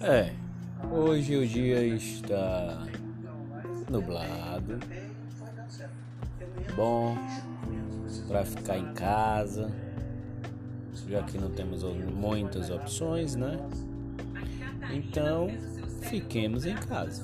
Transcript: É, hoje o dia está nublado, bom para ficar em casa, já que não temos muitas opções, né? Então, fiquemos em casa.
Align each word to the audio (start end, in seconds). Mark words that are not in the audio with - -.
É, 0.00 0.32
hoje 0.90 1.36
o 1.36 1.46
dia 1.46 1.84
está 1.84 2.86
nublado, 3.88 4.78
bom 6.76 7.16
para 8.28 8.44
ficar 8.44 8.78
em 8.78 8.92
casa, 8.94 9.70
já 11.08 11.22
que 11.22 11.38
não 11.38 11.50
temos 11.50 11.82
muitas 11.82 12.70
opções, 12.70 13.34
né? 13.36 13.58
Então, 14.92 15.48
fiquemos 16.02 16.66
em 16.66 16.74
casa. 16.74 17.22